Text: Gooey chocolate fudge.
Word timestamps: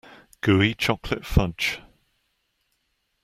Gooey 0.41 0.73
chocolate 0.73 1.23
fudge. 1.27 1.79